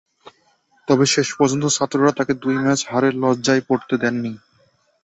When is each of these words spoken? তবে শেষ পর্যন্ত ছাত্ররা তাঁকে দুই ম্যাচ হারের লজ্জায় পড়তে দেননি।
তবে 0.87 1.05
শেষ 1.13 1.27
পর্যন্ত 1.37 1.65
ছাত্ররা 1.75 2.11
তাঁকে 2.17 2.33
দুই 2.43 2.55
ম্যাচ 2.59 2.79
হারের 2.89 3.13
লজ্জায় 3.23 3.63
পড়তে 3.67 3.95
দেননি। 4.03 4.33